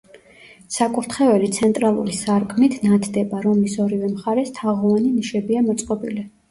[0.75, 6.31] საკურთხეველი ცენტრალური სარკმლით ნათდება, რომლის ორივე მხარეს თაღოვანი ნიშებია მოწყობილი.